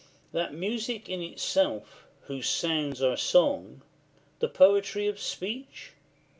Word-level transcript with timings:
That 0.31 0.51
music 0.51 1.09
in 1.09 1.21
itself, 1.21 2.07
whose 2.21 2.49
sounds 2.49 3.03
are 3.03 3.15
song, 3.15 3.83
The 4.39 4.47
poetry 4.49 5.05
of 5.07 5.19
speech? 5.19 5.91